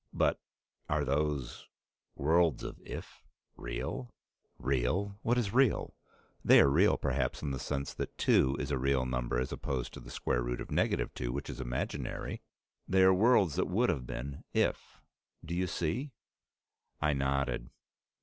"But 0.13 0.39
are 0.89 1.05
those 1.05 1.67
worlds 2.15 2.63
of 2.63 2.81
'if' 2.83 3.23
real?" 3.55 4.09
"Real? 4.57 5.19
What 5.21 5.37
is 5.37 5.53
real? 5.53 5.93
They 6.43 6.59
are 6.59 6.69
real, 6.71 6.97
perhaps, 6.97 7.43
in 7.43 7.51
the 7.51 7.59
sense 7.59 7.93
that 7.93 8.17
two 8.17 8.57
is 8.59 8.71
a 8.71 8.79
real 8.79 9.05
number 9.05 9.37
as 9.39 9.51
opposed 9.51 9.93
to 9.93 10.01
√ 10.01 11.13
2, 11.13 11.31
which 11.31 11.51
is 11.51 11.61
imaginary. 11.61 12.41
They 12.87 13.03
are 13.03 13.13
the 13.13 13.13
worlds 13.13 13.55
that 13.57 13.67
would 13.67 13.89
have 13.89 14.07
been 14.07 14.43
if 14.53 14.99
Do 15.45 15.53
you 15.53 15.67
see?" 15.67 16.13
I 16.99 17.13
nodded. 17.13 17.69